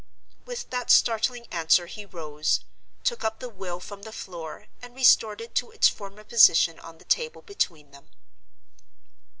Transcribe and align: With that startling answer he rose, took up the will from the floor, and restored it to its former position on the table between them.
With 0.45 0.71
that 0.71 0.89
startling 0.89 1.45
answer 1.51 1.85
he 1.85 2.07
rose, 2.07 2.61
took 3.03 3.23
up 3.23 3.37
the 3.39 3.49
will 3.49 3.79
from 3.79 4.01
the 4.01 4.11
floor, 4.11 4.65
and 4.81 4.95
restored 4.95 5.41
it 5.41 5.53
to 5.53 5.69
its 5.69 5.87
former 5.89 6.23
position 6.23 6.79
on 6.79 6.97
the 6.97 7.05
table 7.05 7.43
between 7.43 7.91
them. 7.91 8.07